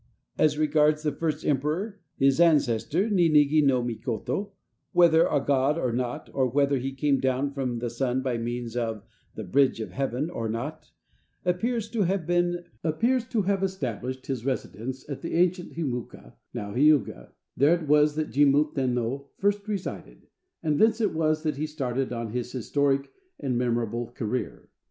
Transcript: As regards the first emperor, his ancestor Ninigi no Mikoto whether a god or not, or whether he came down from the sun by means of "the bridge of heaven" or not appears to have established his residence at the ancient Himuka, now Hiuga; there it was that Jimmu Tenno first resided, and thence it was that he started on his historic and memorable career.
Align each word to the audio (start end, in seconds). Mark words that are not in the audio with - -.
As 0.39 0.57
regards 0.57 1.03
the 1.03 1.11
first 1.11 1.45
emperor, 1.45 1.99
his 2.17 2.39
ancestor 2.39 3.07
Ninigi 3.07 3.63
no 3.63 3.83
Mikoto 3.83 4.49
whether 4.93 5.27
a 5.27 5.39
god 5.39 5.77
or 5.77 5.93
not, 5.93 6.27
or 6.33 6.47
whether 6.49 6.79
he 6.79 6.91
came 6.91 7.19
down 7.19 7.51
from 7.53 7.77
the 7.77 7.87
sun 7.91 8.23
by 8.23 8.39
means 8.39 8.75
of 8.75 9.03
"the 9.35 9.43
bridge 9.43 9.79
of 9.79 9.91
heaven" 9.91 10.27
or 10.31 10.49
not 10.49 10.89
appears 11.45 11.87
to 11.91 12.01
have 12.01 13.63
established 13.63 14.25
his 14.25 14.43
residence 14.43 15.07
at 15.07 15.21
the 15.21 15.35
ancient 15.35 15.73
Himuka, 15.73 16.33
now 16.51 16.73
Hiuga; 16.73 17.33
there 17.55 17.75
it 17.75 17.87
was 17.87 18.15
that 18.15 18.31
Jimmu 18.31 18.73
Tenno 18.73 19.27
first 19.37 19.67
resided, 19.67 20.25
and 20.63 20.79
thence 20.79 20.99
it 20.99 21.13
was 21.13 21.43
that 21.43 21.57
he 21.57 21.67
started 21.67 22.11
on 22.11 22.31
his 22.31 22.51
historic 22.51 23.11
and 23.39 23.55
memorable 23.55 24.07
career. 24.07 24.69